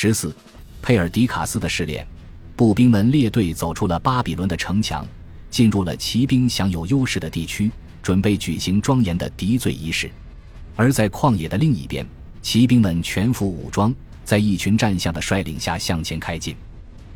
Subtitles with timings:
[0.00, 0.32] 十四，
[0.80, 2.06] 佩尔迪卡斯的试炼，
[2.54, 5.04] 步兵们列队走出了巴比伦的城墙，
[5.50, 7.68] 进入了骑兵享有优势的地区，
[8.00, 10.08] 准备举行庄严的敌罪仪式。
[10.76, 12.06] 而在旷野的另一边，
[12.40, 13.92] 骑兵们全副武装，
[14.24, 16.54] 在一群战象的率领下向前开进。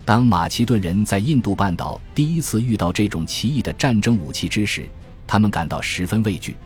[0.05, 4.89] 当马其顿人在印度半岛第一次遇到这种奇异的战争武器之时，
[5.25, 6.57] 他们感到十分畏惧。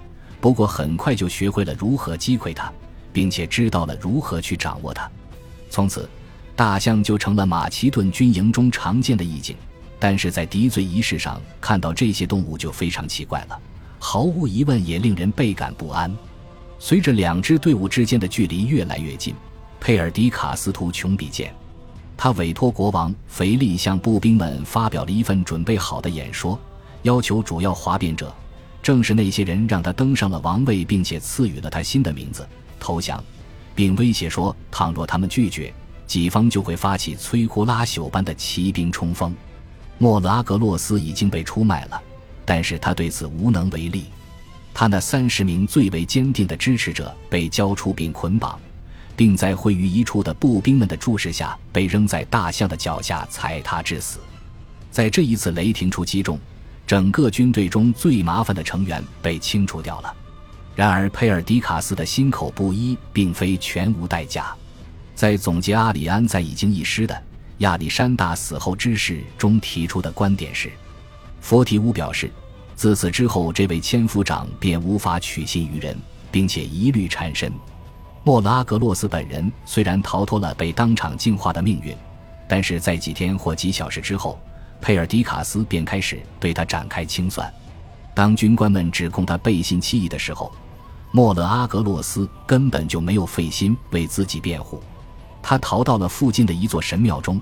[0.41, 2.73] 不过很快就学会了如何击溃它，
[3.13, 5.11] 并且知道了如何去掌握它。
[5.71, 6.09] 从此，
[6.55, 9.57] 大象就成了马其顿军营中常见的异景。
[9.99, 13.59] 但是在敌罪仪式上看到这些动物就非常奇怪了，
[13.99, 16.15] 毫无疑问也令人倍感不安。
[16.79, 19.35] 随着两支队伍之间的距离越来越近，
[19.81, 21.51] 佩尔迪卡斯图穷比见。
[22.15, 26.59] 他委托国王腓力向步兵们发表了一份准备好的演说，
[27.03, 28.31] 要求主要哗变者，
[28.83, 32.47] 正是那些人让他登上了王位，并且赐予了他新的名字——
[32.79, 33.23] 投降，
[33.77, 35.73] 并威胁说，倘若他们拒绝，
[36.07, 39.33] 己方就会发起摧枯拉朽般的骑兵冲锋。
[39.99, 42.03] 莫拉格洛斯已经被出卖了，
[42.45, 44.07] 但是他对此无能为力。
[44.75, 48.59] 他那三十名最为坚定的支持者被交出并捆绑。
[49.17, 54.19] 并在会于一处的步兵们的注视下，被扔在大象的脚下踩踏致死。
[54.91, 56.39] 在这一次雷霆出击中，
[56.87, 60.15] 整个军队中最麻烦的成员被清除掉了。
[60.77, 64.55] 然而，佩尔迪卡斯的心口不一，并非全无代价。
[65.15, 67.23] 在总结阿里安在已经遗失的
[67.59, 70.71] 亚历山大死后之事中提出的观点是：
[71.41, 72.31] 佛提乌表示，
[72.75, 75.97] 自此之后，这位千夫长便无法取信于人，
[76.31, 77.51] 并且疑虑缠身。
[78.23, 81.97] 莫拉格洛斯本人虽然逃脱了被当场净化的命运，
[82.47, 84.39] 但是在几天或几小时之后，
[84.83, 87.51] 佩尔迪卡斯便开始对他展开清算。
[88.13, 90.53] 当军官们指控他背信弃义的时候，
[91.13, 94.83] 莫勒阿格洛斯根本就没有费心为自己辩护。
[95.43, 97.41] 他逃到了附近的一座神庙中，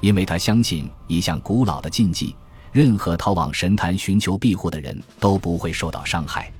[0.00, 2.36] 因为他相信一项古老的禁忌：
[2.70, 6.52] 任何逃往神坛寻求庇护的人都不会受到伤害。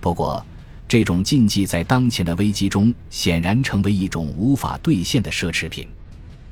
[0.00, 0.44] 不过，
[0.88, 5.88] 这种禁忌在当前的危机中显然成为一种无法兑现的奢侈品。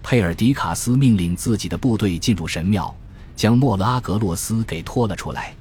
[0.02, 2.92] 佩尔迪卡斯命令自己的部队进入神庙，
[3.36, 5.54] 将莫拉格洛斯给拖了出来。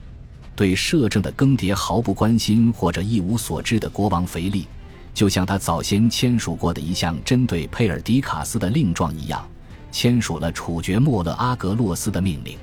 [0.55, 4.67] 对摄政的更迭毫不关心或者一无所知的国王腓力，
[5.13, 9.47] 就像他早先签署过的一项针对佩尔迪卡斯的令状一样，
[9.91, 12.57] 签署了处决莫勒阿格洛斯的命令。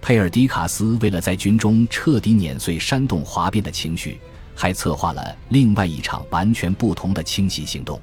[0.00, 4.18] 佩尔迪卡斯为了在军中彻底碾碎煽动哗变的情绪。
[4.52, 7.98] 还策划了另外一场完全不同的清洗行动，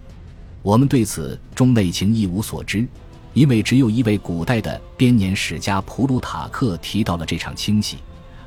[0.63, 2.87] 我们对此中内情一无所知，
[3.33, 7.97] 因为只有一位古代的编年史家普鲁塔克提到了这场清洗，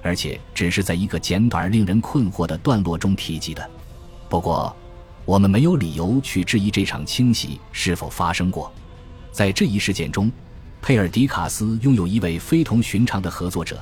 [0.03, 3.71] 而且只是在一个简短而令人困惑的段落中提及的。
[4.29, 4.75] 不过，
[5.25, 8.73] 我们没有理由去质疑这场清洗是否发生过。
[9.31, 10.31] 在这一事件中，
[10.83, 13.79] 佩尔迪卡斯拥有一位非同寻常的合作者，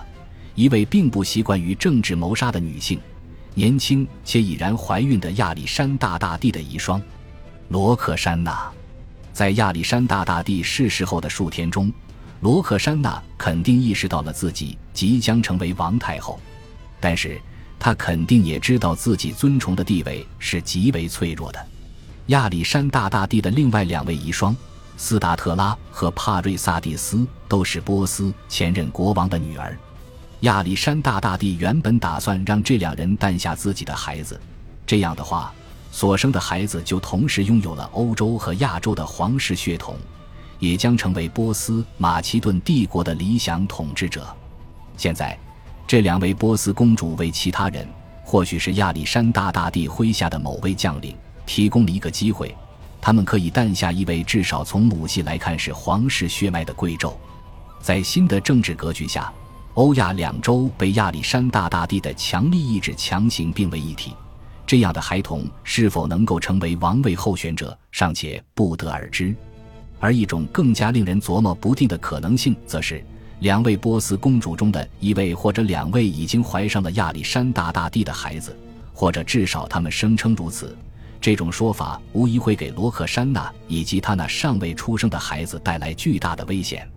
[0.55, 3.01] 一位并不习惯于政治谋杀的女性。
[3.55, 7.01] 年轻且已然怀孕的亚历山大大帝的遗孀，
[7.69, 8.71] 罗克珊娜，
[9.33, 11.93] 在亚历山大大帝逝世后的数天中，
[12.41, 16.39] 罗克珊娜肯定意识到了自己即将成为王太后，
[17.01, 17.41] 但是
[17.79, 21.67] 她肯定也知道自己尊崇的地位是极为脆弱的。
[22.27, 24.55] 亚历山大大帝的另外两位遗孀
[24.97, 29.77] 斯达特拉和帕瑞萨蒂斯都是波斯前任国王的女儿。
[30.41, 34.41] 亚历山大大帝原本打算让这两人诞下自己的孩子，
[34.87, 35.53] 这样的话，
[35.91, 39.97] 所生的孩子就同时拥有了欧洲和亚洲的皇室血统，
[40.59, 44.27] 也将成为波斯马其顿帝国的理想统治者。
[44.97, 45.39] 现在，
[45.87, 47.87] 这两位波斯公主为其他人，
[48.25, 51.17] 或许是亚历山大大帝麾下的某位将领，
[51.47, 52.55] 提供了一个机会：
[53.01, 57.15] 他们可以诞下一位至少从母系来看是皇室血脉的贵胄。
[57.81, 59.33] 在新的政治格局下。
[59.75, 64.13] 欧亚两洲被亚历山大大帝的强力意志强行并为一体，
[64.67, 69.33] 这样的孩童是否能够成为王位候选者，尚且不得而知。
[69.99, 73.05] 而一种更加令人琢磨不定的可能性，则是
[73.41, 78.57] 两位波斯公主中的一位或者两位已经怀上了亚历山大大帝的孩子，
[78.93, 80.77] 或者至少他们声称如此。
[81.21, 86.89] 这种说法无疑会给罗克珊娜以及她那尚未出生的孩子带来巨大的危险，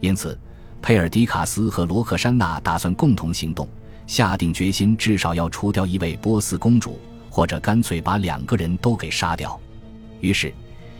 [0.00, 0.38] 因此。
[0.82, 3.66] 佩尔迪卡斯和罗克珊娜打算共同行动，
[4.06, 9.58] 下定决心至少要除掉一位波斯公主，或者干脆把两个人都给杀掉。
[10.20, 10.52] 于是，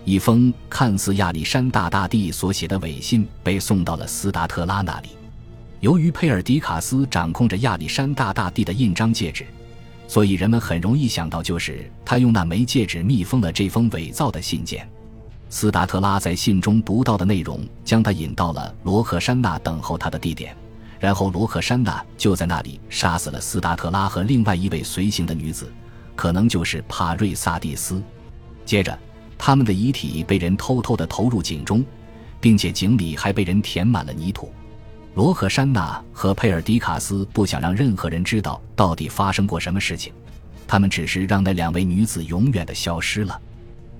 [0.07, 5.09] 一封看似亚历山大大帝所写的伪信被送到了斯达特拉那里。
[5.81, 9.45] 由于佩尔迪卡斯掌控着亚历山大大帝的印章戒指，
[10.07, 14.89] 所以人们很容易想到，就是他用那枚戒指密封了这封伪造的信件。
[15.51, 20.57] 斯达特拉在信中读到的内容将他引到了罗克珊娜等候他的地点，
[21.01, 25.69] 然后罗克珊娜就在那里杀死了斯达特拉和另外一位随行的女子，
[26.15, 28.01] 可能就是帕瑞萨蒂斯。
[28.65, 28.97] 接着，
[29.39, 31.85] 他们的遗体被人偷偷地投入井中，
[32.41, 34.53] 并且井里还被人填满了泥土。
[35.15, 40.13] 罗克珊娜和佩尔迪卡斯不想让任何人知道到底发生过什么事情，
[40.67, 43.41] 他们只是让那两位女子永远的消失了。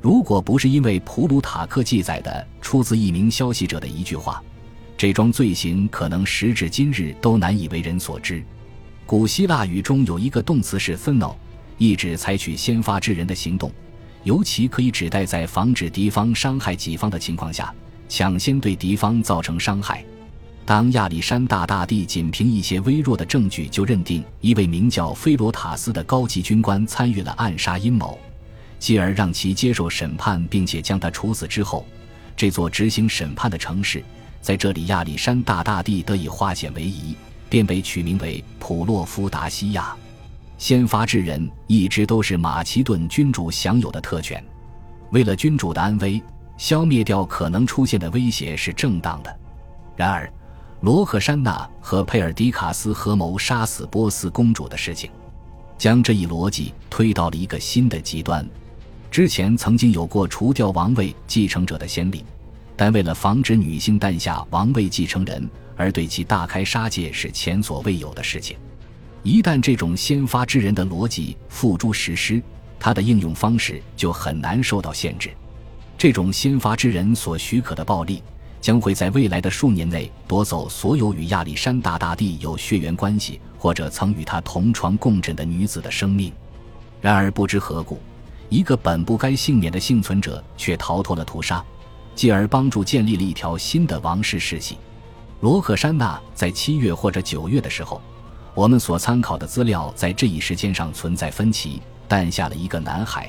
[0.03, 4.43] 如果不是因为普鲁塔克记载的出自一名消息者的一句话，
[4.97, 8.45] 这桩罪行可能时至今日都难以为人所知。
[9.07, 11.35] 古希腊语中有一个动词是 “theno”，
[11.79, 13.73] 意指采取先发制人的行动，
[14.27, 17.73] 尤其可以指代在防止敌方伤害己方的情况下，
[18.09, 20.05] 抢先对敌方造成伤害。
[20.65, 28.19] 当亚历山大大帝仅凭一些微弱的证据就认定一位名叫菲罗塔斯的高级军官参与了暗杀阴谋。
[28.81, 31.87] 继而让其接受审判，并且将他处死之后，
[32.37, 34.03] 这座执行审判的城市，
[34.41, 37.15] 在这里亚历山大大帝得以化险为夷，
[37.49, 39.97] 便被取名为普洛夫达西亚。
[40.59, 44.43] 先发制人一直都是马其顿君主享有的特权。
[45.11, 46.23] 为了君主的安危，
[46.57, 49.39] 消灭掉可能出现的威胁是正当的。
[49.95, 50.31] 然而，
[50.81, 55.11] 罗克珊娜和佩尔迪卡斯合谋杀死波斯公主的事情，
[55.79, 58.47] 将这一逻辑推到了一个新的极端。
[59.11, 62.25] 之前曾经有过除掉王位继承者的先例，
[62.77, 68.57] 但为了防止女性诞下王位继承人而对其大开杀戒是前所未有的事情。
[69.27, 72.41] 一旦这种先发制人的逻辑付诸实施，
[72.79, 75.33] 它的应用方式就很难受到限制。
[75.99, 78.23] 这种先发制人所许可的暴力，
[78.61, 86.33] 将会在未来的数年内夺走所有与亚历山大大帝有血缘关系或者曾与他同床共枕的女子的生命。
[87.01, 87.99] 然而不知何故。
[88.49, 91.65] 一个本不该幸免的幸存者却逃脱了屠杀，
[92.15, 94.79] 继而帮助建立了一条新的王室世系。
[95.41, 98.01] 罗克珊娜在七月或者九月的时候，
[98.57, 103.29] 我们所参考的资料在这一时间上存在分歧，诞下了一个男孩。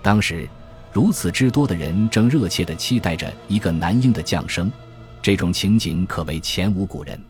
[0.00, 0.48] 当时，
[0.90, 4.72] 如此之多的人正热切地期待着一个男婴的降生，
[5.20, 7.22] 这种情景可谓前无古人。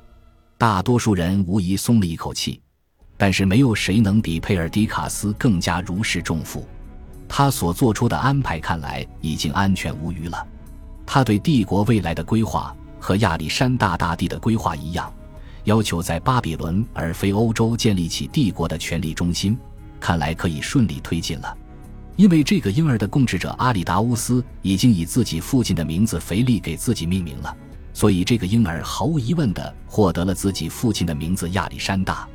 [0.56, 2.60] 大多数人无疑松了一口气，
[3.16, 6.64] 但是没有谁能比佩尔迪卡斯更加如释重负。
[7.28, 10.46] 他所做出的安排看来已经安全无虞了。
[11.04, 15.12] 他对帝国未来的规划和亚历山大大帝的规划一样，
[15.64, 19.58] 要求在巴比伦而非欧洲建立起帝国的权力中心，
[19.98, 21.56] 看来可以顺利推进了。
[22.16, 27.56] 因为这个婴儿的供职者阿里达乌斯已经以自己父亲的名字腓力给自己命名了，
[27.92, 32.28] 所以这个婴儿毫无疑问地获得了自己父亲的名字亚历山大。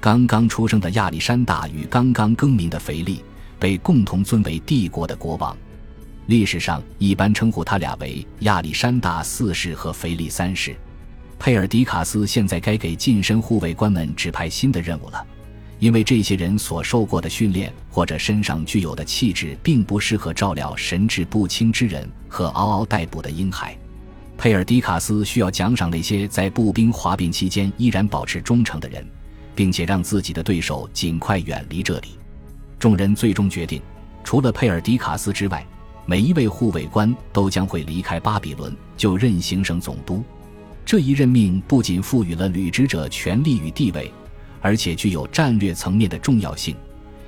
[0.00, 3.22] 刚刚出生的亚历山大与刚刚更名的腓力。
[3.58, 5.56] 被共同尊为帝国的国王，
[6.26, 10.76] 历史上一般称呼他俩为亚历山大四世和腓力三世。
[11.38, 15.24] 佩尔迪卡斯现在该给近身护卫官们指派新的任务了，
[15.78, 23.76] 因为这些人所受过的训练或者身上具有的气质，并不适合照料神志不清之人和嗷嗷待哺的婴孩。
[24.38, 29.06] 佩尔迪卡斯需要奖赏那些在步兵哗变期间依然保持忠诚的人，
[29.54, 32.18] 并且让自己的对手尽快远离这里。
[32.78, 33.80] 众人最终决定，
[34.24, 35.64] 除了佩尔迪卡斯之外，
[36.06, 40.24] 每一位护卫官都将会离开巴比伦，就任行省总督。
[40.86, 44.08] 这一任命不仅赋予了履职者权力与地位，
[44.60, 46.76] 而且具有战略层面的重要性，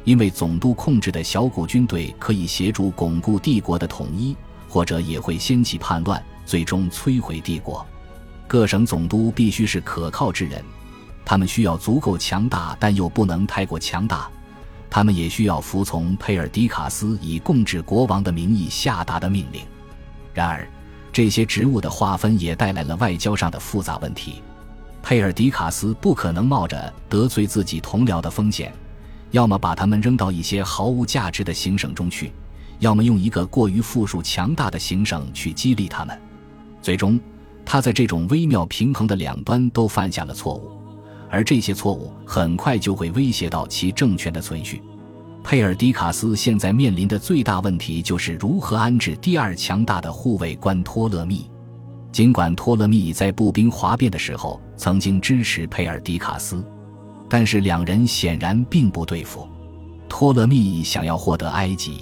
[0.05, 4.37] 因为总督控制的小股军队可以协助巩固帝国的统一，
[4.69, 7.85] 或者也会掀起叛乱，最终摧毁帝国。
[8.47, 10.63] 各省总督必须是可靠之人，
[11.25, 14.31] 他们需要足够强大，但又不能太过强大。
[14.89, 19.63] 他们也需要服从佩尔迪卡斯以共治国王的名义下达的命令。
[20.33, 20.67] 然而，
[21.19, 24.41] 这些职务的划分也带来了外交上的复杂问题。
[25.03, 28.73] 佩尔迪卡斯不可能冒着得罪自己同僚的风险，
[29.33, 32.31] 要么把他们扔到一些毫无价值的行省中去，
[32.79, 36.17] 要么用一个过于富庶强大的行省去激励他们。
[36.81, 37.19] 最终，
[37.65, 40.71] 他在这种微妙平衡的两端都犯下了错误。
[41.29, 44.81] 而这些错误很快就会威胁到其政权的存续。
[45.43, 51.49] 佩尔迪卡斯现在面临的最大问题就是如何安置第二强大的护卫官托勒密。
[52.13, 56.65] 尽管托勒密在步兵哗变的时候曾经支持佩尔迪卡斯，
[57.29, 59.47] 但是两人显然并不对付。
[60.09, 62.01] 托勒密想要获得埃及，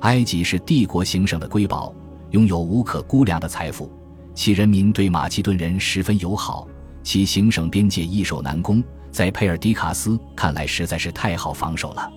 [0.00, 1.92] 埃及是帝国行省的瑰宝，
[2.30, 3.90] 拥有无可估量的财富，
[4.34, 6.66] 其人民对马其顿人十分友好。
[7.02, 12.12] 其行省边界易守难攻，在佩尔迪卡斯看来实在是太好防守了。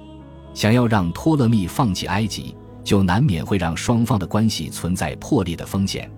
[0.53, 6.09] 想要让托勒密放弃埃及，就难免会让双方的关系存在破裂的风险。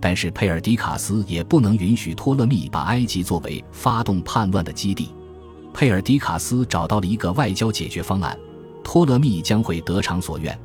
[0.00, 5.10] 但是佩尔迪卡斯也不能允许托勒密把埃及作为发动叛乱的基地。
[5.72, 8.38] 佩尔迪卡斯找到了一个外交解决方案：
[8.84, 10.56] 托勒密将会得偿所愿，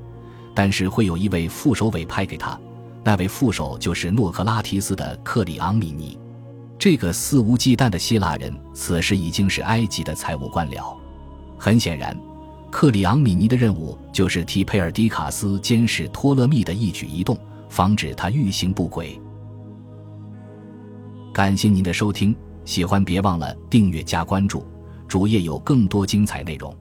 [0.53, 2.59] 但是会有一位副手委派给他，
[3.03, 6.17] 那位副手就是诺克拉提斯的克里昂米尼。
[6.77, 10.95] 这个肆无忌惮的希腊人此时已经是埃及的财务官僚。
[11.57, 12.17] 很显然，
[12.71, 17.37] 克里昂米尼的任务就是替佩尔迪卡斯监视托勒密的一举一动。
[17.69, 19.17] 防止他欲行不轨。
[21.33, 22.35] 感谢您的收听，
[22.65, 24.67] 喜欢别忘了订阅加关注，
[25.07, 26.75] 主页有更多精彩内容。